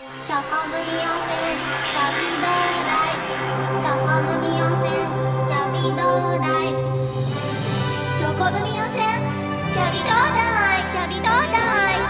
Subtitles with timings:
[0.00, 0.16] チョコ
[0.64, 3.20] 組温泉キャビドーダイ
[3.84, 4.96] チョコ組温泉
[5.44, 6.72] キャビドーダイ
[8.16, 9.04] チョコ組温泉
[9.74, 12.00] キャビドーダイキャビドーダイ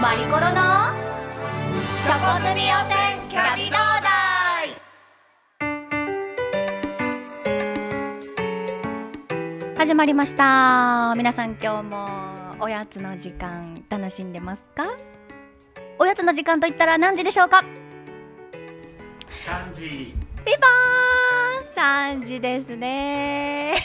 [0.00, 0.96] マリコロの
[2.02, 2.72] チョコ組温泉
[3.28, 4.72] キャビドーダイ
[9.76, 12.08] 始まりました皆さん今日も
[12.60, 14.86] おやつの時間楽しんでますか
[15.98, 17.64] おやつの時間といったら何時でしょうか
[19.46, 19.82] ？3時。
[19.82, 20.98] ピンポーン。
[21.78, 23.76] 3時ですね。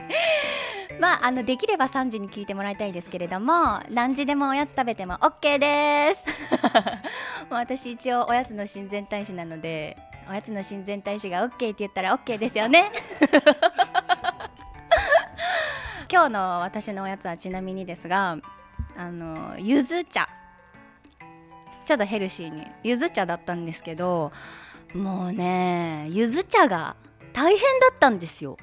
[1.00, 6.24] まああのできれば3時に聞いてもらいたいですけれども何時でもおやつ食べても OK です。
[7.48, 9.96] もう私一応おやつの親善大使なので
[10.28, 12.90] おやつの親善大使が OK って言ったら OK ですよね。
[16.12, 18.36] 今日の私のおやつはちなみにですが
[18.96, 20.28] あのゆず茶
[21.86, 22.66] ちょっとヘルシーに。
[22.82, 24.32] ゆず茶だったんですけど
[24.94, 26.96] もうねゆず茶が
[27.32, 28.56] 大変だったんですよ。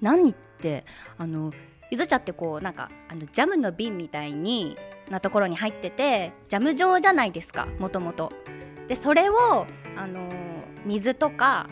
[0.00, 0.84] 何って
[1.16, 1.52] あの
[1.90, 4.76] ゆず茶ってこうなんかあのジャムの瓶みたいに
[5.10, 8.32] なところに入っててジャム状じゃないですかもともと。
[8.88, 10.28] でそれをあの
[10.84, 11.68] 水とか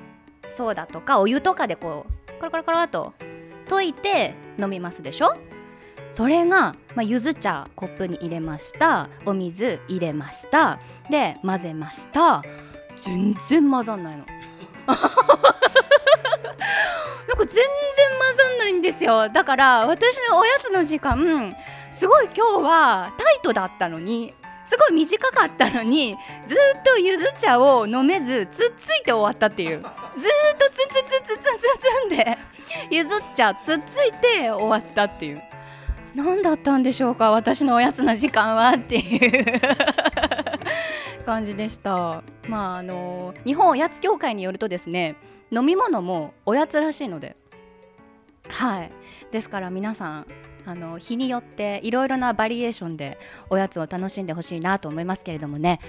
[0.56, 3.14] ソーダとかお湯とかでこうコロコロコロっと
[3.66, 5.34] 溶いて飲みますでしょ？
[6.12, 9.08] それが、まあ、ゆず茶コップに入れました。
[9.26, 10.80] お水入れました。
[11.10, 12.42] で混ぜました。
[13.00, 14.24] 全然混ざんないの。
[14.86, 15.04] なんか
[17.38, 17.64] 全然
[18.18, 19.28] 混ざんないんですよ。
[19.28, 21.54] だから私のおやつの時間
[21.92, 24.32] すごい今日はタイトだったのに
[24.68, 29.80] すごい短かったのにずっとゆず茶を飲めずつっついて終わったっていう。
[29.80, 29.90] ずっ
[30.56, 32.38] とツンツンツンツンツンツンツンで
[32.90, 35.42] ゆず茶つっついて終わったっていう。
[36.17, 39.61] 何だったんでしょうか私のおやつの時間はっていう。
[41.27, 42.22] 感じでした。
[42.48, 45.17] まああの日本おやつ協会によるとですね
[45.50, 47.37] 飲み物もおやつらしいので。
[48.49, 48.91] はい。
[49.31, 50.26] ですから皆さん
[50.65, 53.19] あの日によっていろいろなバリエーションで
[53.50, 55.81] おやつを楽しんでほしいなと思いますけれどもね。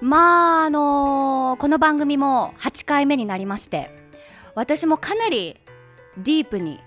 [0.00, 3.90] まああのこの番組も8回目になりまして
[4.56, 5.56] 私もかなり
[6.16, 6.80] ディープに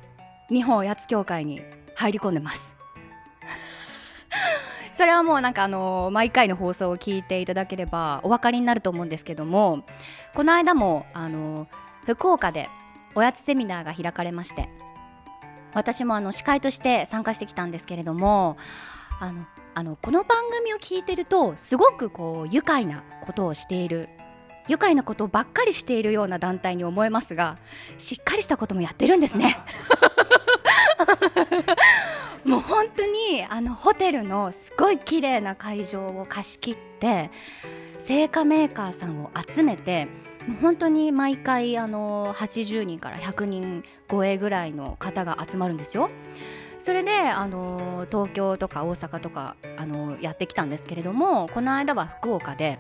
[0.50, 1.61] 日本おやつ協会に
[1.97, 2.75] 入り込んでます。
[4.97, 9.83] それはもうなんかあの毎回の放送を聞いていただければお分かりになると思うんですけども
[10.33, 11.67] この間もあの
[12.05, 12.69] 福岡で
[13.13, 14.69] おやつセミナーが開かれまして
[15.73, 18.57] 私もあの司会として参加してきたんですけれども
[19.19, 24.09] あのあのこの番組を聞いてるとすごくこう愉快なことをしている
[24.67, 27.57] 愉快なことばっかりしているような団体に思えますが
[27.97, 29.59] しっかりしたこともやってるんですね
[32.44, 37.29] もう本当にあのホテルのすごい綺麗な会場を貸し切って
[38.00, 40.07] 製菓メーカーさんを集めて
[40.61, 46.09] 本当に毎回あの80人から100人超えぐらいの方が集まるんですよ。
[46.79, 52.79] それであの東京とか大阪とかあのやってきたんですけれどもこの間は福岡で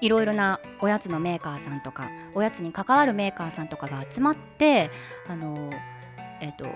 [0.00, 4.90] いろいろなおやつのメーカーさんとかおやつに関わるメーカーさんとかが集まって
[5.28, 5.70] あの、
[6.40, 6.66] えっと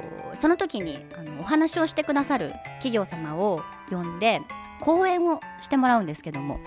[0.41, 2.53] その時にあのお話をしてくださる
[2.83, 4.41] 企業様を呼んで
[4.81, 6.61] 講演をしてもらうんですけども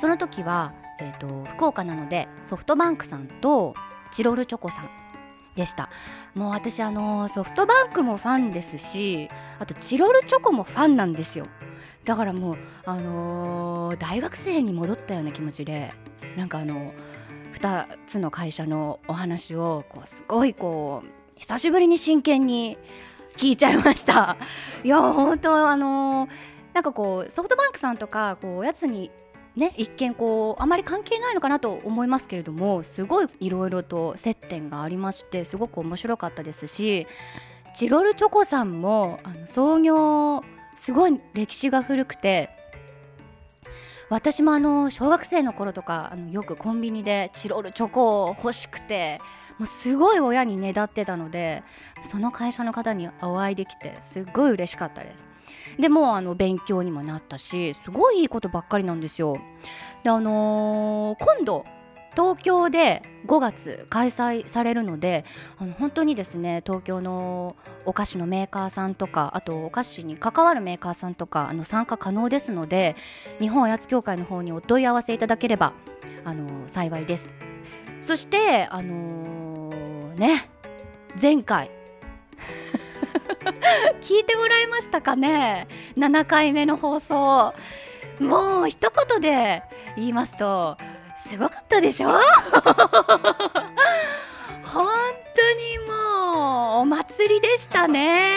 [0.00, 3.74] その時は、えっと福岡なのでソフトバンクさんと
[4.12, 4.90] チロルチョコさん
[5.56, 5.88] でした。
[6.34, 9.28] もう私あのソフトバンクもファンですし
[9.60, 11.46] あとチロルチョコもファンなんですよ。
[12.04, 15.92] だからもうあのー大学生に戻ったような気持ちで
[16.36, 16.92] なんかあの
[17.54, 22.76] 2つの会社のお話をこうすごいこう久しぶりに真剣に
[23.36, 24.36] 聞いちゃいました。
[24.84, 26.30] いや本当あのー
[26.72, 29.10] なんかこうソフトバンクさんとかこうおやつに
[29.56, 37.06] ね、一見こうあまり関係ないのかなと思いますけれどもすごいいろいろと接点がありましてすごく面白かったですし
[37.76, 40.42] チロルチョコさんもあの創業
[40.76, 42.50] すごい歴史が古くて
[44.10, 49.18] 私もあの小学生の頃とかあのよくコンビニでチロルチョコを欲しくて
[49.58, 51.62] もうすごい親にねだってたので
[52.04, 55.24] その会社の方にお会いできてすごい嬉しかったです。
[55.78, 59.36] でもあの勉強にもなったしすごいいいことばっかりなんですよ。
[60.02, 61.64] であのー今度
[62.16, 65.24] 東京で5月開催されるので
[65.58, 72.96] あの本当にですね東京のお菓子のメーカーさんとかあとお菓子に関わるメーカーさんとかあの参加可能ですので
[73.40, 75.72] 日本おやつ協会の方にお問い合わせいただければ
[76.24, 77.32] あの幸いです。
[78.02, 80.48] そしてあのーね
[81.20, 81.70] 前回。
[84.02, 85.66] 聞いてもらいましたかね
[85.96, 87.54] ？7回目の放送。
[88.20, 89.62] もう一言で
[89.96, 90.76] 言いますと
[91.28, 92.08] すごかったでしょ？
[94.64, 94.86] 本
[95.36, 98.34] 当にもうお祭りでしたね。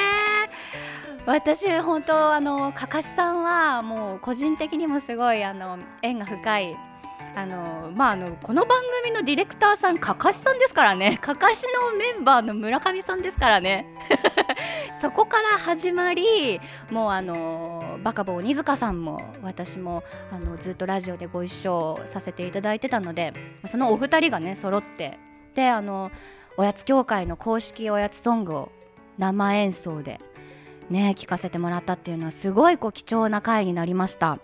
[1.26, 6.78] 私本当あのかかしさんはもう個人的にもすごいあの縁が深い
[7.36, 11.18] あのまああのこの番組のディレクターさんかかしさんですからね。
[11.22, 13.86] かかしのメンバーの村上さんですからね。
[15.02, 17.77] そこから始まりもうあの
[18.08, 20.02] バカボー鬼塚さんも私も
[20.32, 23.34] あのずっとラジオでご一緒させていただいてたので
[23.70, 25.20] そのお二人がね揃って
[25.56, 26.10] であの
[26.56, 28.72] おやつ協会の公式おやつソングを
[29.18, 30.22] 生演奏で
[30.90, 34.40] ね聴かせてもらったっていうのはすごいこう貴重な回になりました。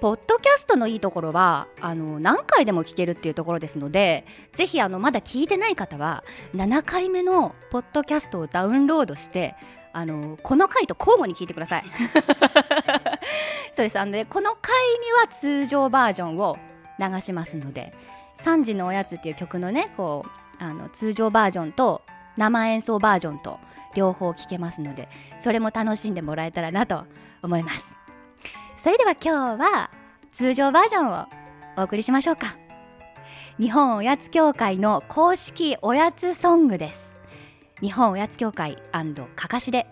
[0.00, 6.24] ポッドキャストのいいところはあの何回でも聞けるっていうところですのでぜひあのまだ聞いてない方は
[6.54, 9.56] 7回目のポッドキャストをダウンロードして
[9.92, 11.84] あのこの回と交互に聞いてください。
[13.74, 13.98] そうです。
[13.98, 16.58] あのでこの回には通常バージョンを
[16.98, 17.92] 流しますので
[18.38, 20.24] 3時のおやつっていう曲のねこ
[20.60, 22.02] うあの通常バージョンと
[22.36, 23.58] 生演奏バージョンと
[23.94, 25.08] 両方聴けますので
[25.40, 27.04] それも楽しんでもらえたらなと
[27.42, 27.84] 思います。
[28.78, 29.90] それでは今日は
[30.32, 31.26] 通常バージョンを
[31.76, 32.56] お送りしましょうか。
[33.58, 37.09] 日本おやつ協会の公式おやつソングです。
[37.80, 38.76] 日本おやつ協会
[39.36, 39.86] かかしで。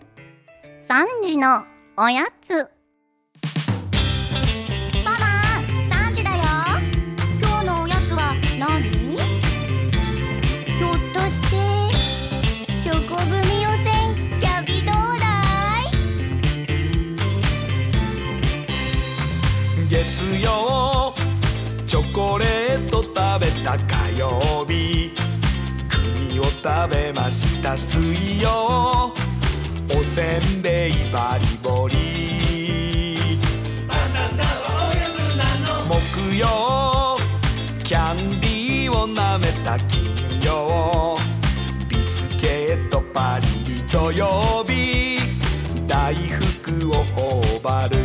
[0.87, 1.65] 3時の
[1.97, 2.69] おやつ。
[5.03, 5.17] ママ
[5.89, 6.43] 3時だよ。
[7.41, 8.91] 今日のおやつは何？
[8.91, 11.57] ひょっとして
[12.83, 15.25] チョコ組予選キャビどうだ
[19.81, 19.89] い？
[19.89, 19.95] 月
[20.43, 21.15] 曜
[21.87, 25.11] チョコレート食べた火曜日。
[25.89, 29.13] 栗を食べました水曜。
[29.91, 33.17] おせんべいバリボリ。
[33.87, 35.43] バナナはおやつな
[35.81, 37.17] の木曜。
[37.83, 41.17] キャンディーを舐めた金曜
[41.87, 45.19] ビスケットパリリ土曜日
[45.87, 47.97] 大福を頬張る。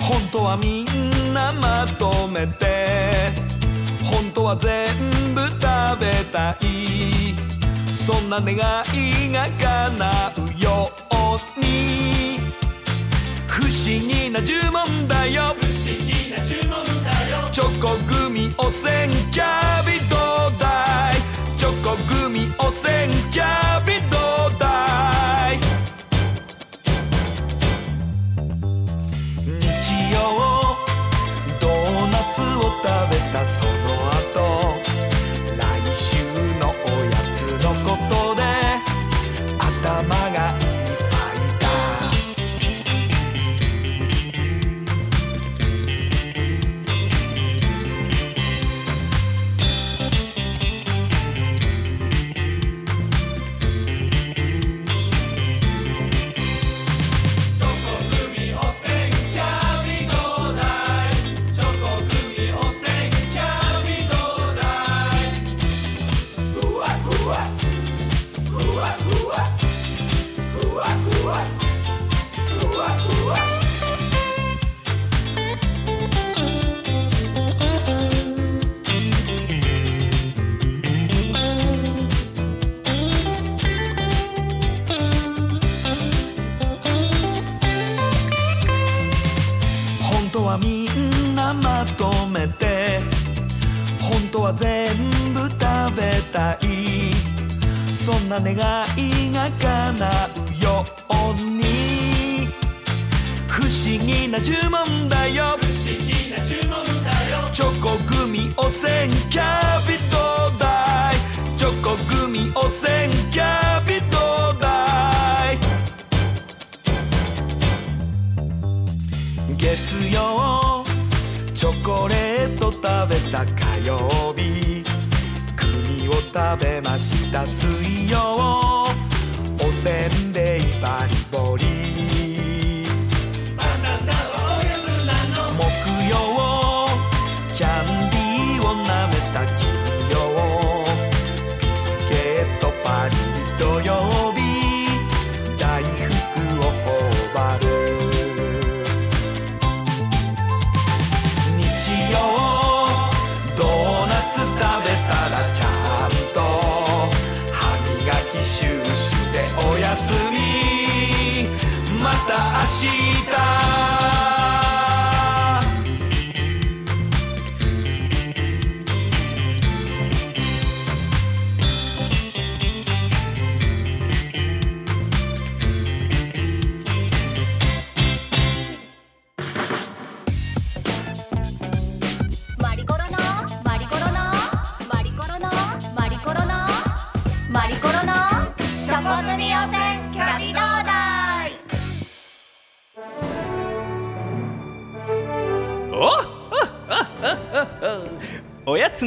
[0.00, 2.97] 本当はみんなまとめて。
[4.48, 4.88] は全
[5.34, 7.34] 部食べたい。
[7.94, 12.38] そんな願いが叶うように。
[13.46, 15.54] 不思議な呪文だよ。
[15.60, 17.50] 不思議な呪文だよ。
[17.52, 20.16] チョコグミおせんキャビど
[20.48, 21.16] うだい
[21.58, 23.27] チョコグミおせんキャ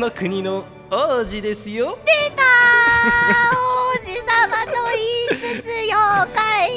[0.01, 1.98] の国の王子ですよ。
[2.05, 2.43] 出た
[3.53, 4.72] 王子様と
[5.29, 6.72] 言いつつ妖怪。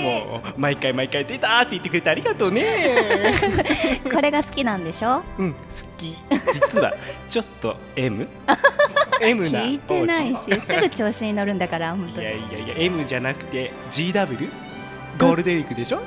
[0.30, 3.34] もう毎回毎回出たって言ってくれてありがとうね。
[4.12, 5.22] これが好きなんでしょ？
[5.38, 5.58] うん好
[5.96, 6.16] き。
[6.52, 6.92] 実は
[7.28, 8.28] ちょっと M
[9.22, 12.26] M な聞いてないしすぐ調子に乗るんだから本当に。
[12.26, 14.48] いやいやいや M じゃなくて GW
[15.18, 15.98] ゴールデンウィークでしょ？
[15.98, 16.04] こ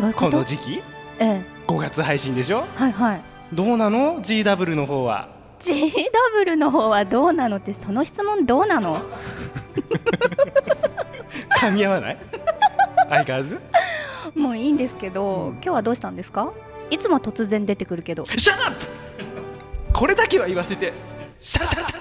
[0.00, 0.36] どうこと？
[0.38, 0.82] の時期？
[1.18, 1.42] ええ。
[1.66, 2.66] 5月配信でしょ？
[2.76, 3.20] はいはい。
[3.52, 5.28] どうなの？GW の方は
[5.60, 9.02] GW の方はどうなのってその質問どうなの？
[11.58, 12.18] 噛み合わない？
[13.08, 13.58] 相変わらず？
[14.34, 16.52] もういいんですけど今日はどうしたんですか？
[16.90, 18.26] いつも突然出てくるけど。
[18.26, 18.86] シャープ
[19.92, 20.92] これだけは言わせて。
[21.40, 21.96] シャシャシャ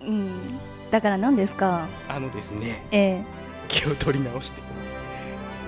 [0.00, 0.58] うん。
[0.90, 1.86] だから何ですか？
[2.08, 2.82] あのですね。
[2.90, 3.24] ええ。
[3.68, 4.60] 気を取り直して。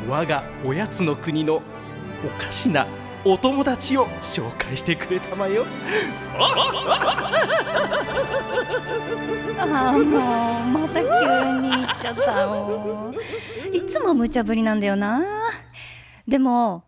[0.08, 1.60] 我がおやつの国のお
[2.42, 2.86] かしな
[3.24, 5.66] お友達を紹介してくれたまよ。
[9.58, 13.14] ああもうまた急に言っちゃったよ。
[13.72, 15.22] いつも無茶ぶりなんだよな。
[16.26, 16.84] でも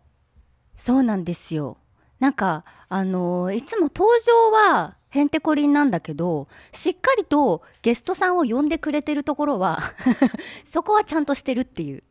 [0.79, 1.77] そうなんですよ。
[2.19, 9.93] なんかあのいつも登場はへんてこりんなんだけどしっかりとゲストさんを呼んでくれてるところは
[10.65, 12.01] そこはちゃんとしてるっていう。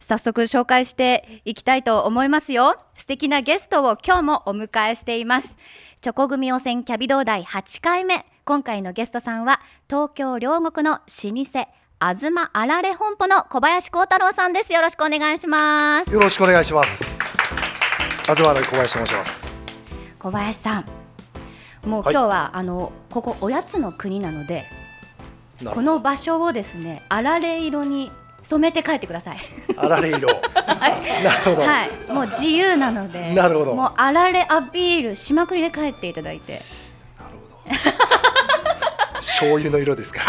[0.00, 2.76] 早速紹介していきたいと思いますよ。
[2.96, 5.48] 素敵なゲストを今日もお迎えしています。
[6.00, 8.26] チョコ組汚染キャビ堂第8回目。
[8.44, 11.68] 今回のゲストさんは東京両国の老舗
[12.00, 14.72] 東あられ本舗の小林幸太郎さんです。
[14.72, 16.12] よろしくお願いします。
[16.12, 17.20] よろしくお願いします。
[18.22, 19.54] 東原小林と申します。
[20.18, 20.84] 小林さん
[21.86, 22.14] もうはい。
[22.14, 24.64] 今日は、あのここおやつの国なので
[25.74, 28.10] この場所をですねあられ色に
[28.50, 29.38] 染めて帰ってください。
[29.76, 30.28] あられ色。
[30.28, 30.40] なる
[31.44, 31.62] ほど。
[31.62, 32.12] はい。
[32.12, 33.74] もう自由なのでなるほど。
[33.74, 36.62] もうあられアピールしまくりで帰っていただいて。
[39.18, 40.20] 醤油の色ですか。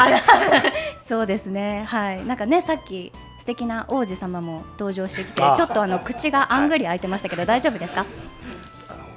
[1.08, 1.86] そうですね。
[1.88, 2.26] はい。
[2.26, 5.56] なんかねさっき素敵な王子様も登場してきてあ。
[5.58, 8.06] ちょっとあの口があんぐり開いてましたけど、大丈夫ですか？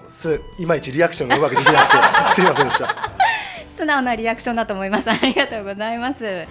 [0.08, 1.90] すいまいちリアクションがうまくできなく
[2.30, 3.11] てすいませんでした。
[3.76, 5.11] 素直なリアクションだと思います。
[5.11, 6.46] ありがとうございます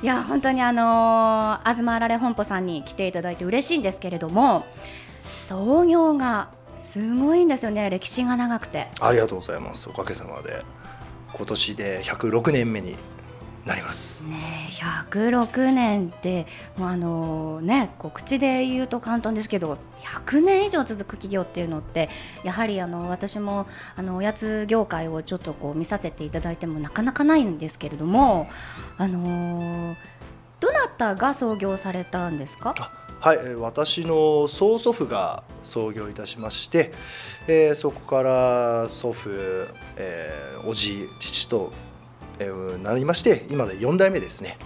[0.00, 4.64] いや本当にあのー、東あられ本舗さんに来ていただいて嬉しいんですけれども
[5.48, 6.50] 創業が
[6.92, 9.88] すごいんですよね歴史が長くてありがとうございます。
[9.88, 10.62] おかげさまで
[11.34, 12.96] 今年で106年目に
[13.68, 14.22] なります。
[14.24, 14.72] ねえ
[15.10, 16.46] 106年って
[16.76, 22.08] もうあのねこう口で言うと簡単ですけど100年以上続く企業っていうのって
[22.44, 28.48] やはりあの私もあのおやつ業界をちょっとこう見させていただいてもなかなかないんですけれども
[28.96, 29.94] あの
[30.60, 32.74] どなたが創業されたんですか？
[33.20, 36.92] はい、えー私の曽祖父が創業いたしまして、
[37.48, 39.30] えーそこから祖父、
[39.96, 41.72] えー、おじ父と、
[42.38, 44.58] えーなりまして今で4代目ですね。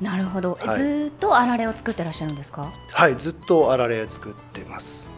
[0.00, 0.78] なるほど、はい。
[0.78, 2.70] ずーっとあられを作ってらっしゃるんですか？
[2.92, 5.08] はいずっとあられ作ってます、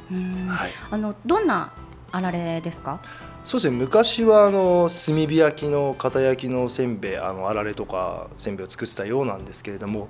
[0.48, 1.72] はい、あのどんな
[2.12, 3.00] あられですか？
[3.44, 3.76] そうですね。
[3.76, 10.08] 昔はあの炭火焼きの片焼きのせんべいあのあられとかせんべいを作ってたようなんですけれども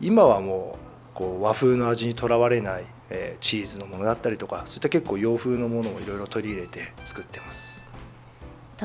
[0.00, 0.78] 今はも
[1.14, 7.79] うこう和風の味にとらわれない、えーチーズのものだったりとかそういった結構洋風のものをいろいろ取り入れて作ってます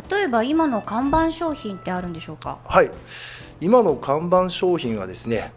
[0.10, 2.58] 例えば今の看板商品ってあるんでしょうか？
[2.66, 2.92] はい。
[3.62, 5.54] 今の看板商品はですね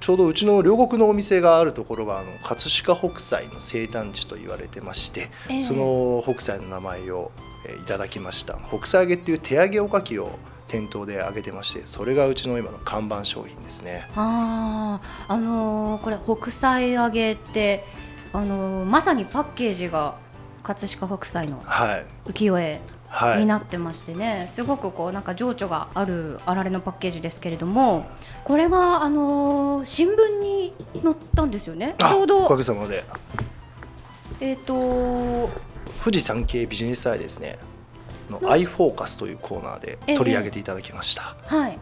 [0.00, 5.60] ちょうどうちの両国のお店があるところがあの葛飾北斎の生誕地と言われてまして、ええ。
[5.62, 7.30] その北斎の名前を、
[7.66, 8.58] えーいただきました。
[8.68, 10.30] 北斎揚げっていう手揚げおかきを
[10.68, 14.06] 店頭で揚げてましてそれがうちの今の看板商品ですね。
[14.16, 17.84] あああのーこれ北斎揚げって
[18.32, 20.16] あのーまさにパッケージが
[20.62, 22.06] 葛飾北斎のはい。
[22.26, 22.62] 浮世絵。
[22.62, 22.80] はい
[23.38, 28.06] になってましてね、すごくこうなんか情緒があるあられのパッケージですけれども
[28.44, 31.94] これがあのー新聞に載ったんですよね。
[31.98, 33.04] ちょうあおかどげさまで。
[34.40, 35.50] えっ、と
[36.02, 37.58] 富士山系ビジネスアイですね
[38.28, 38.50] のうん。
[38.50, 41.78] アイフォーカスというコーナーで取り上げていただきました、はい。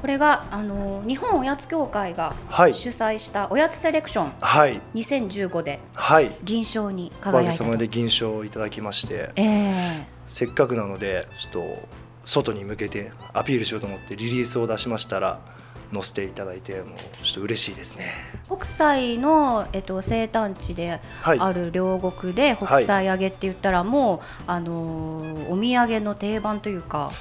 [0.00, 2.74] これがあの日本おやつ協会がはい。
[2.74, 4.32] 主催したおやつセレクション。
[4.40, 4.80] はい。
[4.94, 6.34] 2015ではい。
[6.42, 7.64] 銀賞におかげ輝いたと。
[7.64, 9.30] さまで銀賞をいただきまして。
[9.36, 11.88] ええせっかくなのでちょっと
[12.26, 15.40] 外に向けてアピールしようと思ってリリースを出しましたら
[15.92, 18.06] 載せていただいてもうちょっと嬉しいですね。
[18.46, 21.38] 北斎の、えっと、生誕地ではい。
[21.38, 27.12] ある両国で北斎揚げって言ったらもう、あのーお土産の定番というか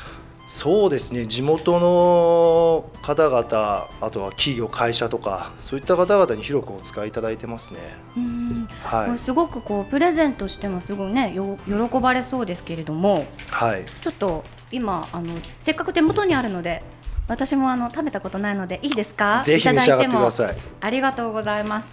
[0.46, 1.26] そうですね。
[1.26, 7.80] 地元の方々あとは企業会社とかそういった方々に広くお使いいただいてますね。
[8.18, 9.18] うん、はい。
[9.20, 13.86] すごくこうプレゼントしてもすごいねよ喜ばれそうですけれどもはい。
[14.02, 16.84] ちょっと今あのせっかく手元にあるので
[17.28, 19.44] 私もあの食べたことないのでいいですか？
[19.46, 20.32] ぜひ召し上がってくだい。
[20.32, 21.88] さいありがとうございます。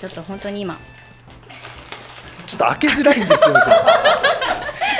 [0.00, 0.76] ちょっと本当に今
[2.50, 3.64] ちょっと開けづらいんですよちょっ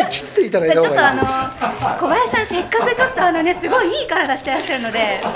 [0.07, 1.05] と切っていただいた方がいいです。
[1.05, 1.23] あの
[1.99, 5.21] 小林さんせっかくちょっとあのねすごいいい体してらっしゃるので。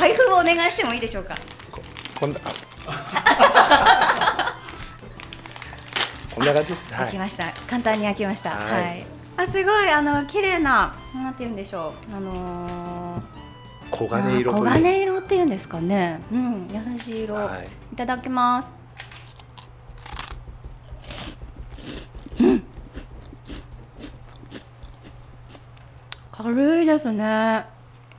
[0.00, 1.34] 開封をお願いしてもいいでしょうか？
[1.70, 1.82] こ
[2.20, 2.38] こんな
[2.86, 4.54] あ
[6.34, 6.96] こんな感じですね。
[6.96, 7.04] はい。
[7.06, 8.50] 開きました、簡単に開きました。
[8.50, 9.00] は、はい。
[9.00, 9.04] い
[9.36, 12.16] あすごいあの綺麗ななんて言うんでしょう。
[12.16, 13.38] あのー
[13.90, 16.20] 黄金色黄金色っていうんですかね。
[16.32, 17.68] うん優しい色、はい。
[17.92, 18.68] いただきます
[22.40, 22.62] うん
[26.30, 27.66] 軽いですね。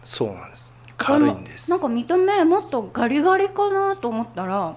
[0.05, 0.73] そうなんです。
[0.97, 1.69] 軽いんです。
[1.69, 4.75] なんか見た目もっとガリガリかなと思ったら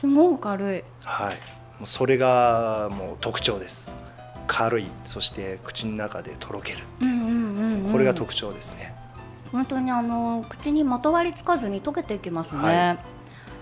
[0.00, 0.84] すごく軽い。
[1.00, 1.34] はい。
[1.78, 3.92] もうそれがもう特徴です。
[4.46, 7.06] 軽いそして口の中でとろけるう。
[7.06, 8.94] んうんうん、うん、これが特徴ですね、
[9.50, 12.98] 本当にあの口にまとわりつかずに溶けていきますね、はい。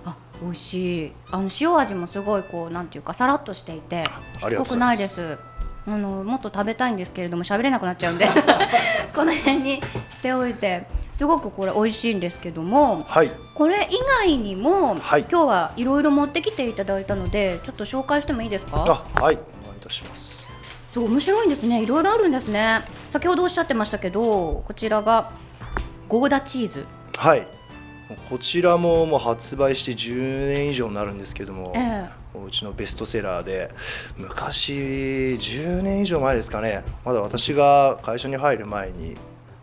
[0.06, 1.12] あ美味しい。
[1.30, 4.04] あの塩味もすごいこうなんていうかさらっとしていて
[4.40, 5.38] しつこくないです
[5.86, 8.26] あのもっと食べたいんですけれども喋れなくなっちゃうんで
[9.14, 9.76] この辺に
[10.10, 13.30] しておいてすごくこれ美味しいんですけどもはい。
[13.54, 15.20] これ以外にも、はい。
[15.30, 19.04] 今日はいろいろ持ってきていただいたのでちょっと紹介してもいいですか？
[19.16, 19.34] あはい。
[19.34, 20.46] お願いいたします。
[20.94, 21.82] そう面白いんですね。
[21.82, 22.82] いろいろあるんですね。
[23.08, 25.30] 先ほどおっしゃってましたけどこちらが
[26.08, 26.86] ゴーダチーズ。
[27.18, 27.46] はい。
[28.30, 33.70] こちらももう発売して10年以上になるんですけども、えうちのベストセラーで
[34.16, 36.84] 昔10年以上前ですかね。
[37.04, 39.16] まだ私が会社に入る前に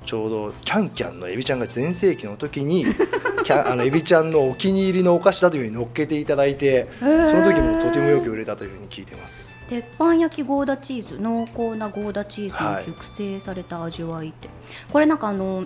[0.05, 2.85] ちょうどキャンキャンのエビちゃんが全盛期の時に
[3.43, 9.55] キャンあのエビちゃんのお気に入りのお菓子だというふうに乗っけていただいてその時もとてもよく売れたというふうに聞いてます。
[9.69, 12.87] 鉄板焼きゴーダチーズ濃厚なゴーダチーズはい。
[12.87, 14.49] の熟成された味わいって、
[14.91, 15.65] これなんかあの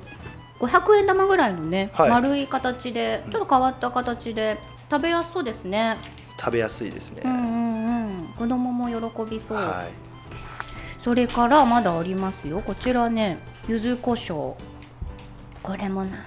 [0.60, 2.10] 500円玉ぐらいのね、はい。
[2.10, 4.58] 丸い形でちょっと変わった形で
[4.92, 5.98] 食べやすそうですね、
[6.40, 8.28] 食べやすいですね、うんうんうん。
[8.38, 8.96] 子供も喜
[9.30, 9.94] びそう、はい。
[11.00, 12.62] それからまだありますよ。
[12.62, 14.56] こちらね柚子胡椒。
[15.62, 16.18] これもな。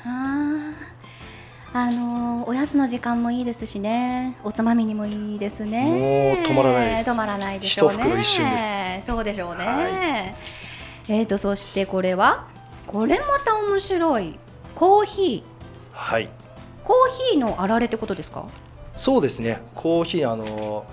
[1.73, 4.37] あのーおやつの時間もいいですしね。
[4.45, 5.85] おつまみにもいいですね。
[5.85, 7.11] もう止まらないです。
[7.11, 7.95] 止まらないでしょうね。
[7.97, 9.07] 一袋一瞬です。
[9.07, 10.35] そうでしょうね、は
[11.09, 12.47] えーとそしてこれは？
[12.87, 14.39] これまた面白い。
[14.75, 15.45] コーヒ
[15.93, 16.25] はい。
[16.25, 16.29] ー
[16.85, 16.97] コー
[17.33, 18.47] ヒーのあられってことですか？
[18.97, 19.61] そうですね。
[19.75, 20.87] コーヒーあの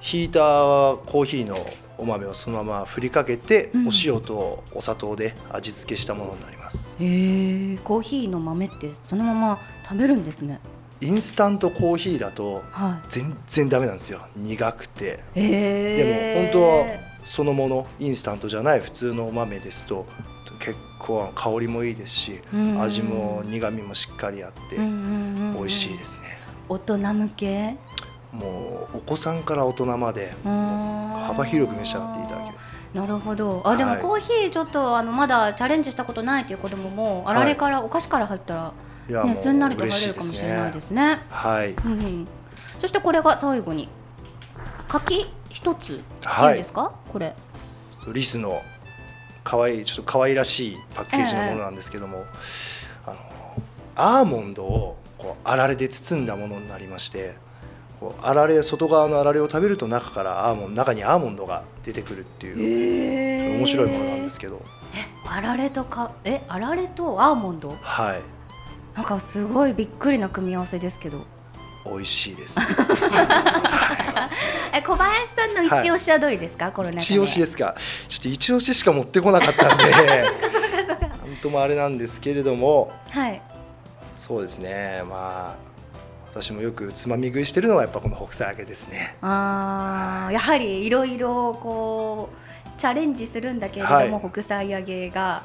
[0.00, 1.58] ひいたコーヒーの
[1.98, 3.88] お豆をそのまま振りかけて、うん。
[3.88, 6.96] お塩とお砂糖で味付けしたものになります。
[6.98, 10.60] へえコーヒーの豆ってそのまま食べるんですね。
[11.02, 13.06] インスタントコーヒーだとはい。
[13.10, 14.22] 全然ダメなんですよ。
[14.36, 15.20] 苦くて。
[15.34, 16.86] でも本当は
[17.22, 20.06] そのものインスタントじゃない普通のお豆ですと
[20.58, 22.80] 結構香りもいいですしうん。
[22.80, 26.39] 味も苦みもしっかりあって美味しいですね
[26.70, 27.76] 大人向け？
[28.32, 32.56] もうお子さんから大人まで幅幅広く召し上がっていただける。
[32.94, 33.62] なるほど。
[33.64, 34.02] あでもはい。
[34.02, 38.72] コーヒーちょっとあのまだチャレンジしたことないという子供もあられから、お菓子から入ったら、ね、
[39.08, 41.16] いやすんなりと入れるかもしれないですね。
[41.16, 42.28] ねはいうんうん、
[42.80, 43.88] そしてこれが最後に
[44.88, 45.78] 柿一つ。
[45.78, 47.34] っていうんですか、これ。
[48.12, 48.62] リスの
[49.42, 52.24] 可愛いちょっと可愛らしいパッケージのものなんですけども、
[53.06, 53.16] あの
[53.96, 57.34] アーモンドをこうあられで包んだものになりまして
[58.00, 64.62] こうあられ外側のあられを食べると中からアーモンド中にアーモンドが出てくるっていうへ面白いものなんですけど。
[65.28, 67.76] あられとかえあられとアーモンド？
[67.80, 68.22] はい。
[68.96, 71.24] なんかすごいびっくりな組み合わせですけど。
[71.84, 72.58] 美味しいです。
[74.72, 77.02] え小林さんの一押しはどれですか、この中で。
[77.04, 77.76] 一押しですか。
[78.08, 79.84] ちょっと一押ししか持ってこなかったんで。
[79.92, 82.92] なんともあれなんですけれども。
[83.10, 83.40] はい
[84.30, 85.02] そうですね。
[85.08, 85.70] まあ
[86.30, 89.16] 私もよくつまみ食いしてるのはやっぱこの北斎揚げですね。
[89.22, 94.30] あーやはりいろいろこうチャレンジするんだけれども、はい。
[94.30, 95.42] 北斎揚げが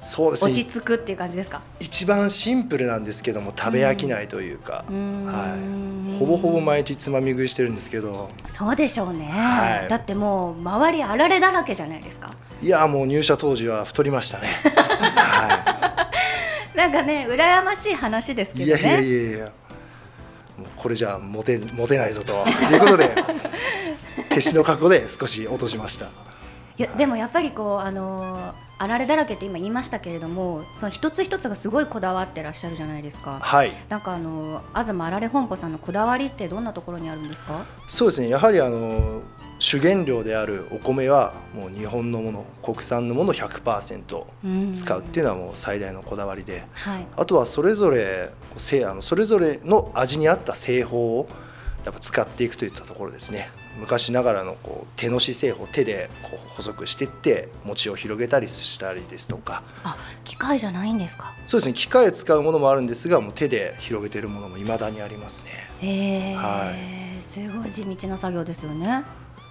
[0.00, 0.52] そうですね。
[0.52, 1.60] 落ち着くっていう感じですか？
[1.80, 5.26] 一番シンプルなんですけども食べ飽きないというか、うーん。
[5.26, 8.28] はい、ほぼほぼ毎日つまみ食いしてるんですけど。
[8.56, 9.88] そうでしょうね、はい。
[9.88, 12.30] だってもう周りあられだらけじゃないですか。
[12.62, 15.79] いやもう入社当時は太りましたね、 は
[16.76, 18.80] なんかね羨ましい話ですい、けどね。
[18.80, 19.44] いやいやいやいや。
[20.58, 22.44] もうこれじゃモテモテないぞと。
[22.72, 23.14] いうことで
[24.30, 26.06] 決死の覚悟で少し落としました。
[26.78, 28.52] いやでもやっぱりこうあのー
[28.82, 33.38] あられだらけって今言いましたけれどもその一つ一つがすごいこだわってらっしゃるじゃないですか。
[33.42, 33.72] はい。
[33.90, 37.66] なんかあのー東あられ本舗さんのこだわりってどんなところにあるんですか？
[37.88, 38.28] そうですね。
[38.30, 39.20] やはりあの
[39.60, 46.64] 主原料であるお米はもう日本のもの国産のものを100%使うっていうのはもう最大のこだわりで。
[46.72, 47.06] はい。
[47.14, 51.28] あとはそれぞれあのそれぞれの味に合った製法を
[51.84, 53.50] やっぱ使っていくといったところですね。
[53.78, 59.62] 昔ながらのこう手のし製法手でこう細くしていって餅を広げたりしたりですとか。
[59.84, 61.34] あ機械じゃないんですか？
[61.46, 61.74] そうですね。
[61.74, 65.50] 機械使うものもあるんですがもう手で広げているものも未だにありますね。
[65.80, 66.72] へえ、は
[67.20, 69.04] すごい地道な作業ですよね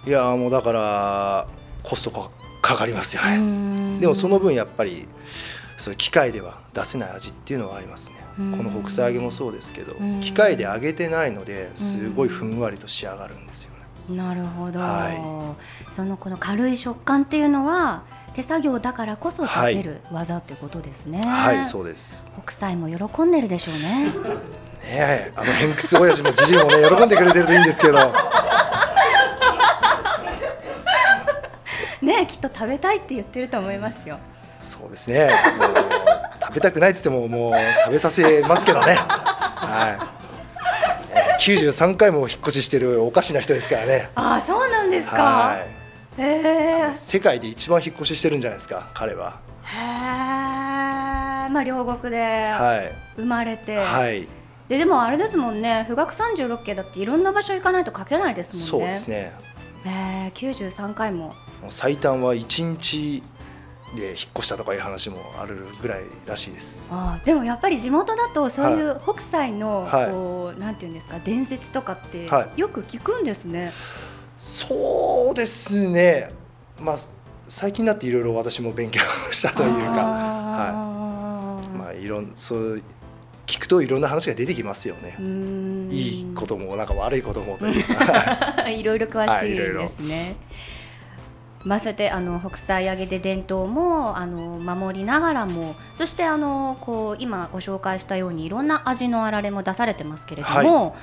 [0.06, 1.46] いやーもうだから
[1.82, 2.30] コストか
[2.62, 5.06] かかりますよねねでもその分やっぱり
[5.80, 8.16] そういう機械では出せない味っていうのはありますね。
[8.38, 8.56] うん。
[8.56, 10.20] この北斎揚げもそうですけどうん。
[10.20, 13.70] 機械で揚げてないのですごいふんわりと仕上がるんですよ
[14.08, 14.16] ね。
[14.16, 15.54] なるほど、は
[15.94, 18.02] そのこの軽い食感っていうのは
[18.34, 22.26] 手作業だからこそ出せる技ってことですね、はいそうです。
[22.44, 24.12] 北斎も喜んでるでしょうね。
[24.82, 28.12] ねえあの偏屈親父もじじいもね喜んでくれてるといいんですけど
[32.60, 34.18] 食べたいって言ってると思いますよ。
[34.60, 35.30] そうですね。
[36.42, 37.54] 食べたくないっつってももう
[37.86, 38.96] 食べさせますけどね。
[38.96, 40.20] はい。
[41.14, 44.10] えー93回も引っ越ししてるおかしな人ですからね。
[44.14, 45.16] ああそうなんですか。
[45.16, 45.56] は
[46.18, 46.22] い。
[46.22, 49.40] へえ世界で一番引っ越ししてるんじゃないですか彼は。
[49.62, 52.92] へえまあ両国ではい。
[53.16, 54.28] 生まれて、はい。
[54.68, 55.86] ででもあれですもんね。
[55.88, 58.68] 富岳36家だっていろんな場所行かないと書けないですもんね。
[58.68, 59.32] そうですね。
[59.86, 61.34] えー、93回も
[61.70, 63.22] 最短は1日
[63.94, 66.88] で引っ越したとかいう話もあるぐらいらしいです。
[66.90, 70.10] あーでもやっぱり地元だとそういう北斎のはい。
[70.10, 73.72] こう、なんていうんですか伝説とかってはよく聞くんですね。
[74.38, 76.30] そうですね。
[76.80, 76.96] まあ
[77.48, 79.00] 最近になっていろいろ私も勉強
[79.32, 81.76] したというかあー。
[81.76, 82.82] まあいろんそう
[83.46, 85.16] 聞くといろんな話が出てきますよね。
[85.90, 88.70] いいこともなんか悪いこともというか。
[88.70, 90.36] いろいろ詳しいですね。
[91.64, 100.96] まあ、そうやってあの北斎揚げで伝統もあの守りながらもそしてあのこう今ご紹介したようにいろんな味のあられも出されてますけれども、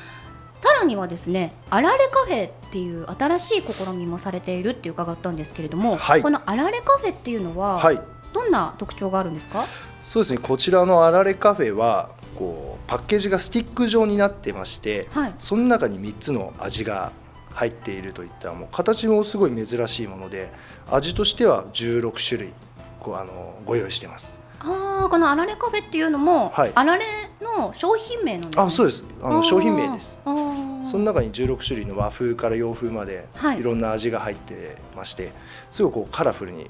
[0.62, 6.22] さらにはですねあられカフェっていう新しい試みもされているって伺ったんですけれども、はい。
[6.24, 8.02] このあられカフェっていうのは、はい。
[8.34, 9.68] どんな特徴があるんですか？
[10.02, 15.34] そうですねこちらのあられカフェはこうパッケージがスティック状になってましてはい。
[15.40, 17.12] その中に3つの味が
[17.58, 20.52] 入っているといったもう形もすごい珍しいもので
[20.92, 22.54] 味としては16種類
[23.00, 24.38] こうあのご用意してます。
[24.60, 26.72] あーこのあられカフェっていうのも、はい。
[26.74, 27.06] あられ
[27.42, 28.64] の商品名なんですね。
[28.64, 29.04] あそうです。
[29.24, 30.22] あの商品名です。
[30.24, 33.60] その中に16種類の和風から洋風まではい。
[33.60, 35.32] いろんな味が入ってまして
[35.72, 36.70] すごいこうカラフルに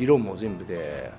[0.00, 1.12] 色も全部で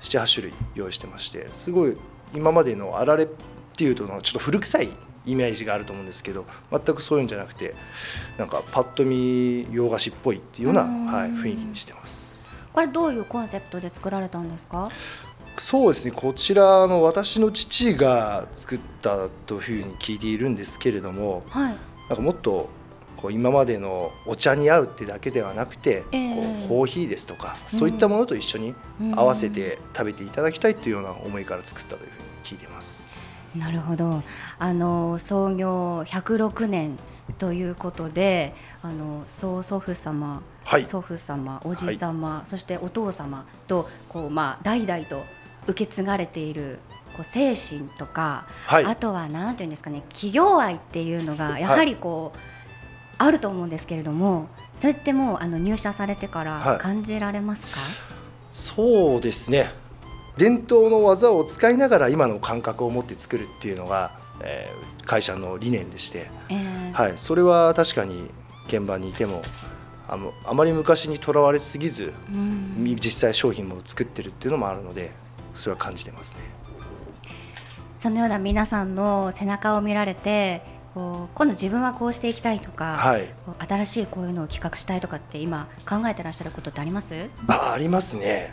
[0.00, 1.96] 78種類用意してましてすごい
[2.34, 3.28] 今までのあられっ
[3.76, 4.88] ていうとちょっと古臭い
[5.24, 7.74] イメージがあると思うんですけど全くそういうんじゃなくて
[8.38, 11.06] なんかパッと見洋菓子っぽいっていうような、うん。
[11.06, 12.48] はい、雰囲気にしてます。
[12.72, 14.90] これどういうコンセプトで作られたんですか？
[15.58, 16.10] そうですね。
[16.10, 21.76] こちらの私の父が作ったというふうに聞いているんですけれどもはい。
[22.08, 22.68] なんかもっと
[23.18, 26.34] こう今までのお茶に合うってだけではなくて、ええ。
[26.34, 28.74] こうコーヒーですとかそういったものと一緒に
[29.14, 33.01] 合わせて食べていただきたいというような思いから作ったというふうに聞いてます。
[33.56, 34.22] なるほど。
[34.58, 36.98] あの創業106年
[37.38, 40.86] ということであの曽祖父様、はい。
[40.86, 45.22] 祖父様おじ様、そしてお父様とこう、まあ、代々と
[45.66, 46.78] 受け継がれている
[47.16, 48.84] こう精神とか、はい。
[48.84, 52.38] あとはなんていうんですかね企業愛っていうのがやはりこう、
[53.18, 54.48] あると思うんですけれども
[54.80, 56.78] それってもうあの入社されてからはい。
[56.78, 57.68] 感じられますか、
[58.50, 59.81] そうですね
[60.36, 66.92] 伝統の技を使いながら今の感覚を持って作るっていうのが、えー会社の理念でして、えー。
[66.92, 68.30] はい、それは確かに
[68.68, 69.42] 現場にいても
[70.08, 72.96] あのあまり昔にとらわれすぎずうん。
[73.02, 75.10] 実際商品も作ってるっていうのもあるので
[75.56, 76.42] それは感じてますね。
[77.98, 80.62] そのような皆さんの背中を見られて
[80.94, 87.28] こう今度自分はこうしていきたいとか、はい、新しいこういうのを企画したいとかって今考えてらっしゃることってあります？
[87.48, 88.52] あありますね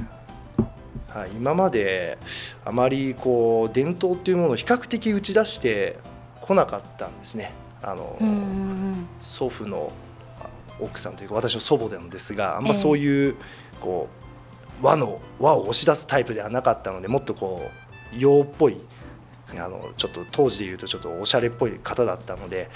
[1.09, 2.17] はい、今まで
[2.65, 5.97] あまりこう伝統っていうものを比較的打ち出して
[6.41, 7.51] こなかったんですね。
[7.81, 8.17] あの
[9.21, 9.91] 祖父の
[10.39, 13.35] あ奥さんというか私の祖母なんですがあんまええそういう
[13.79, 14.09] こ
[14.81, 17.61] う和の和を押し出すタイプではなかったのでもっとこ
[18.13, 18.77] う洋っぽい
[19.57, 22.69] あのちょっと当時でいうとちょっとおしゃれっぽい方だったので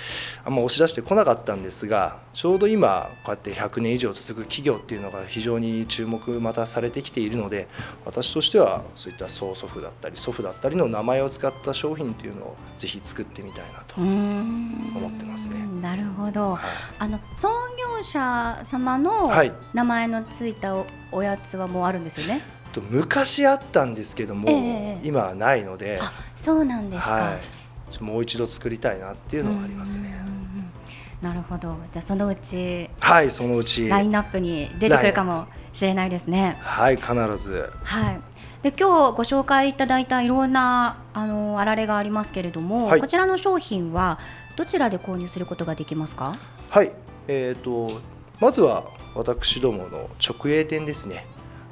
[0.43, 7.67] あんま押し出してこなかったんですがちょうど今こうやって100年以上続く企業っていうのが非常に注目またされてきているので
[8.05, 15.57] 私としてはそういった曽祖父だったり祖父だったりの名前を使った商品っていうのをぜひ作ってみたいなと思ってますね。
[15.81, 16.53] なるほど。
[16.55, 16.61] はい。
[16.99, 17.49] あの創
[17.97, 19.51] 業者様のはい。
[19.73, 22.41] 名前のついたおおやつはもうあるんですよね？
[22.73, 26.11] と昔あったんですけども、ええ今はないので、あ
[26.43, 27.11] そうなんですか。
[27.11, 27.39] は
[27.99, 30.13] い、もう一度作りたいなっていうのがありますね。
[31.21, 31.77] なるほど。
[31.93, 36.57] じゃあそのうちはい、そのうち、ラインナップに出てくるかもしれないですね。
[36.59, 38.19] はい、必ず、はい。
[38.61, 44.19] で今日ご紹介いただいたいろんなあのあられがありますけれども、はいこちらの商品は
[44.55, 46.37] どちらで購入することができますか？
[46.69, 46.91] はい、
[47.27, 48.01] えっ、と
[48.39, 51.25] まずは私どもの直営店ですね。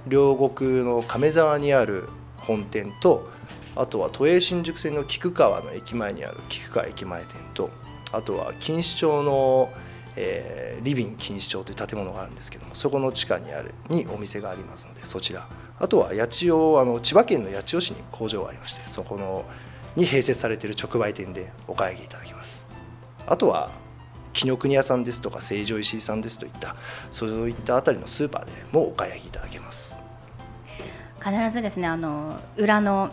[0.08, 3.30] 両国の亀沢にある本店と、
[3.76, 7.70] あとは都営新宿線の菊川の駅前にある菊川駅前店と、
[8.12, 9.70] あとは錦糸町の、
[10.16, 15.48] えーリビン錦糸町という建物があるんですけどもそこの地下にあるにお店がありますのでそちら。
[15.80, 19.46] あとは八千代あの千葉県の八千代市に工場がありましてそこの
[19.96, 22.66] に併設されている直売店でお買い上げいただけます。
[23.28, 23.70] あとは
[24.34, 26.76] 紀ノ国屋さんですとか成城石井さんですといった
[27.12, 29.90] そういったあたりのスーパーでもお買い上げいただけます。
[31.23, 33.12] 必ずですねあの裏の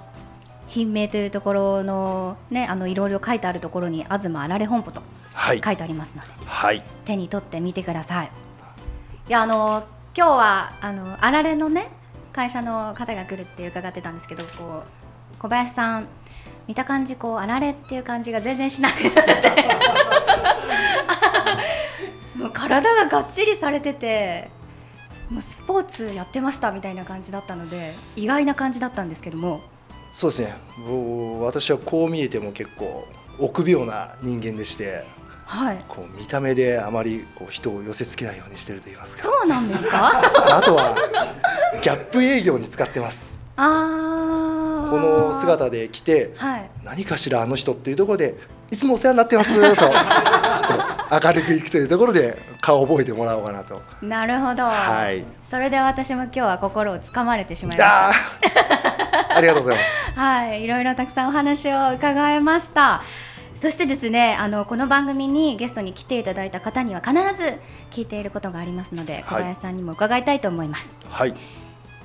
[0.69, 5.03] 品名というところのねあのいろいろ書いてあるところに東あられ本舗と
[5.35, 5.63] はい。
[5.65, 6.83] 書いてありますのではい。
[7.05, 8.31] 手に取ってみてください。
[9.29, 9.85] いやあの
[10.17, 11.89] 今日はあのあられのね
[12.33, 14.83] 会社の方が来るって伺ってたんですけどこ
[15.37, 16.09] う小林さん
[16.67, 19.11] 見た感じこうあられっていう感じが全然しなくて。
[22.37, 24.49] もう体ががっちりされてて
[25.69, 29.61] ポーツやってましたみたいな感じだったので意外な感じだったんですけども。
[30.11, 30.55] そうですね。
[31.43, 33.05] 私はこう見えても結構
[33.39, 35.05] 臆病な人間でして
[35.45, 35.85] はい。
[35.89, 39.23] こう見た目であまりこう人を寄せつけないようにしてると言いますか。
[39.23, 40.11] そうなんですか？
[40.57, 40.97] あとは
[41.83, 46.71] ギャップ営業に使ってますこの姿で来てはい。
[46.85, 48.37] 何かしらあの人っていうところで
[48.71, 49.77] いつもお世話になってますと ちょっ
[51.11, 53.83] と明るくいくというところで顔を覚えてもらおうかなと。
[54.01, 55.25] なるほど、はい。
[55.51, 58.11] それで私も今日は心をつかまれてしまいました。
[59.37, 60.19] ありがとうございます。
[60.19, 63.03] はい、いろいろたくさんお話を伺いました。
[63.61, 67.55] そしてですね、あのこの番組にゲストに来ていただいた方には必ず
[67.91, 69.45] 聞いていることがありますので、小はい。
[69.45, 70.89] 林さんにも伺いたいと思います。
[71.11, 71.35] はい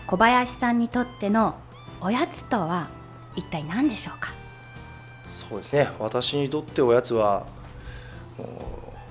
[0.05, 1.55] 小林さんにとっての
[2.01, 2.87] おやつとは
[3.35, 4.31] 一体何でしょうか？
[5.25, 5.89] そうですね。
[5.97, 7.45] 私にとっておやつは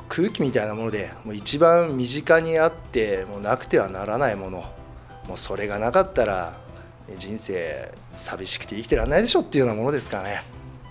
[0.09, 4.59] 空気みたいなものでもう一番身近にあってもうなくてはならないもの。
[5.27, 6.59] もうそれがなかったら
[7.17, 10.43] 人生寂しくて生きてらんないでしょっていうようなものですかね。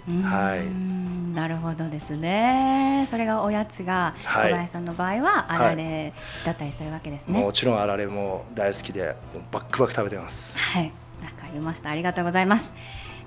[0.08, 3.08] はいなるほどですね。
[3.10, 6.14] それがおやつが小はい林さんの場合はあられ
[6.46, 7.40] だったりするわけですね。
[7.40, 9.16] もちろんあられも大好きで
[9.52, 10.92] バックバック食べてますはい、
[11.24, 11.90] わかりました。
[11.90, 12.66] ありがとうございます。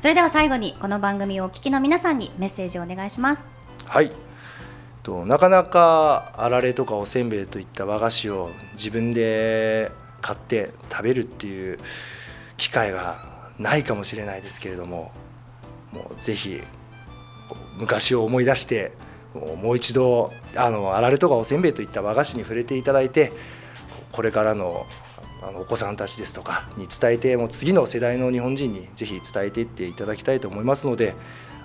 [0.00, 3.42] それでは最後にこの番組をお聞きの皆さんにメッセージをお願いします。
[3.86, 4.12] はい
[5.02, 11.78] となかなかあられとかおせんべいといった和菓子を自分で買って食べるっていう
[12.56, 13.18] 機会が
[13.58, 15.12] ないかもしれないですけれども
[15.94, 16.60] もうぜひ
[17.78, 18.92] 昔を思い出して
[19.32, 23.32] もうもう一度あのあられとかおせんべいといった和菓子に触れていただいて
[24.12, 24.86] これからの
[25.42, 31.14] あのお子さんたちですとかに伝えてもう次の世代の日本人にぜひ伝えていっていただきたいと思いますので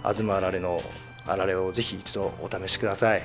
[0.04, 0.82] 東あられの
[1.26, 3.24] あられをぜひ一度お試しください。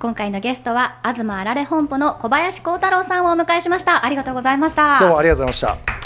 [0.00, 4.04] 今回のゲストは東あられ本舗の小林幸太郎さんをお迎えしました。
[4.04, 4.98] ありがとうございました。
[5.00, 6.03] どうもありがとうございました。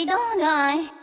[0.00, 0.99] キャビ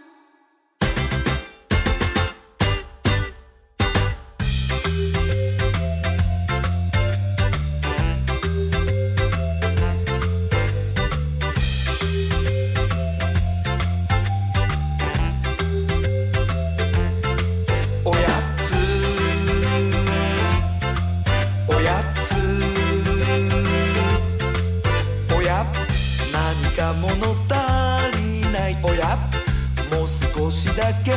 [30.77, 31.11] だけ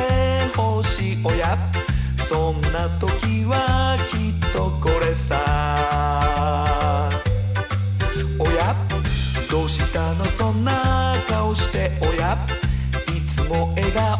[0.57, 1.59] 欲しいおや。
[2.27, 5.37] そんな時はきっとこれさ。
[8.39, 8.75] おや。
[9.51, 10.25] どうしたの？
[10.25, 12.39] そんな顔しておや。
[13.15, 14.20] いつも笑顔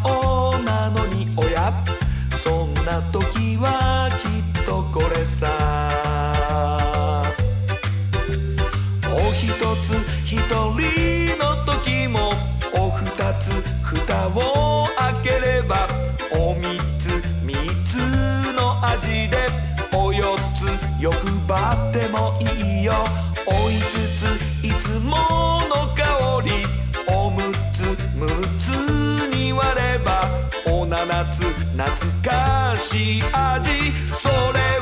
[31.39, 31.87] 懐
[32.23, 33.71] かしい味。
[34.13, 34.35] それ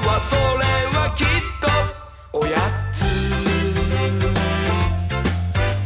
[0.07, 0.41] はそれ
[0.97, 1.27] はきっ
[1.61, 1.69] と。
[2.39, 2.57] おや
[2.93, 3.05] つ。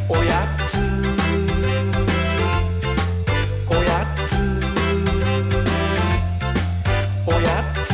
[0.08, 0.78] おやつ。
[3.68, 4.30] おやつ。
[7.26, 7.48] おや
[7.84, 7.92] つ。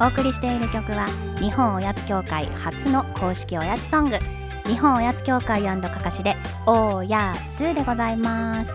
[0.00, 1.06] お送りしている曲は
[1.40, 4.37] 日本おやつ協会初の公式おやつソング。
[4.68, 8.70] 日本おやつ協会かかしでおやつでございます。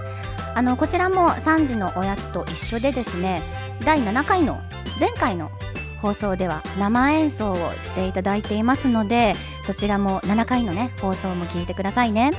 [0.55, 3.41] あのこちらも3時のおやつと一緒でですね
[3.85, 4.59] 第7回の
[4.99, 5.51] 前回の
[6.01, 12.31] 放送では生演奏をしていただいていますのでそちらも7回のね放送も聞いてくださいね。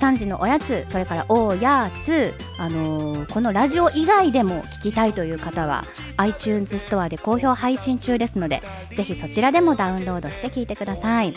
[0.00, 5.84] 3時のおやつそれからおやつ、あのーこのラジオ以外でも聞きたいという方は
[6.16, 11.34] iTunes ストアで好評配信中ですのでぜひそちらでもダウンロードして聞いてください。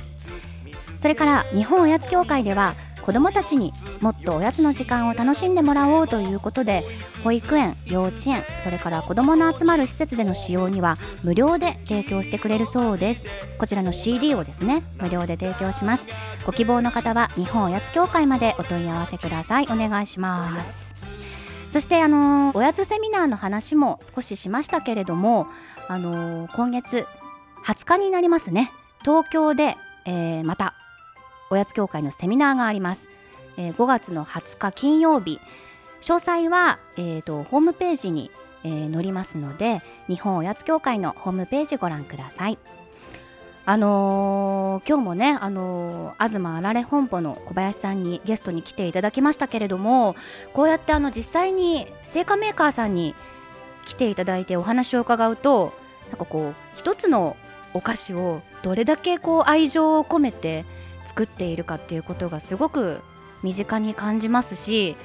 [1.06, 6.82] それから日本おやつ協会では子どもたちにもっとおやつの時間を楽しんでもらおうということで
[7.24, 13.26] 保育園幼稚園それから子どもの集まる施設での使用には無料で提供してくれるそうです
[13.60, 16.06] こちらの CD をですね無料で提供します
[16.44, 20.90] ご希望の方は日本おやつ協会までお問い合わせくださいお願いします
[21.72, 25.46] そしてあのーおやつセミナーの話も少ししましたけれども
[25.88, 27.06] あのー今月
[27.64, 28.72] 20日になりますね。
[29.02, 30.74] 東京で、えーまた
[31.50, 33.08] おやつ協会のセミナーがあります、
[33.58, 35.40] えー5月の20日金曜日。
[36.02, 38.32] 詳細は、えーとホームページに、
[38.64, 42.58] えー載りますので日本おやつ協会のホームページご覧ください。
[43.68, 50.16] あのー今日もね、あのー東あられ本舗の小林さんにゲストに来ていただきましたけれども
[50.54, 53.16] こうやってあの実際に製菓メーカーさんに
[53.86, 55.74] 来ていただいてお話を伺うと
[56.10, 57.36] なんかこう一つの
[57.74, 60.66] お菓子をどれだけこう愛情を込めて
[61.16, 63.00] 作っているかっていうことがすごく
[63.42, 64.98] 身近に感じますし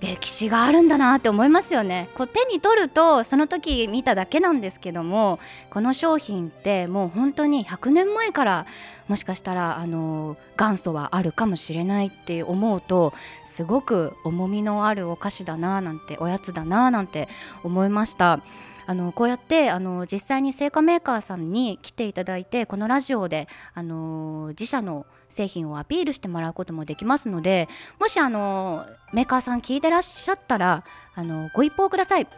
[0.00, 5.38] 歴史があるんだなって思いますよねこう手に取るとその時見ただけなんですけども
[5.70, 8.66] この商品ってもう本当に100年前から
[9.08, 13.12] もしかしたらあの元祖はあるかもしれないって思うと
[13.44, 17.28] すごく重みのあるお菓子だななんておやつだななんて
[17.62, 18.40] 思いました。
[18.84, 27.68] あのこうやってあの実際に製菓メーカーさんに来ていただいてこのラジオであの自社の製品をアピールしてもらうこともできますので
[27.98, 32.28] もしあのメーカーさん聞いてらっしゃったらあのご一報ください。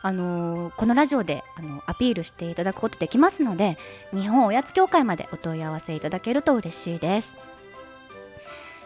[0.00, 3.76] あのこのラジオであのアピールしていただくことできますので
[4.12, 7.28] 日本おやつ協会までお問い合わせいただけると嬉しいです。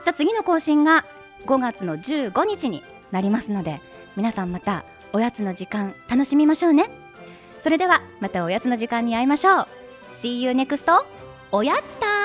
[0.05, 1.05] さあ次の更新が
[1.47, 3.81] 5月の15日になりますので
[4.17, 6.89] 皆さんまたおやつの時間楽しみましょうね。
[7.63, 9.67] それではまたおやつの時間に会いましょう。
[10.23, 11.05] See you next
[11.53, 12.22] おやつタイ